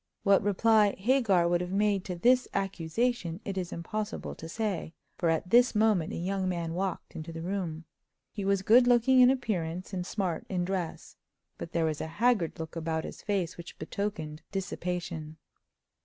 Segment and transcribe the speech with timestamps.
[0.23, 5.29] What reply Hagar would have made to this accusation it is impossible to say, for
[5.29, 7.85] at this moment a young man walked into the room.
[8.31, 11.17] He was good looking in appearance, and smart in dress,
[11.59, 15.37] but there was a haggard look about his face which betokened dissipation.